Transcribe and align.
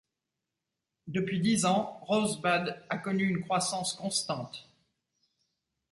Depuis 1.05 1.39
dix 1.39 1.63
ans, 1.65 1.99
Rosebud 2.07 2.75
a 2.89 2.97
connu 2.97 3.23
une 3.23 3.41
croissance 3.43 3.93
constante. 3.93 4.67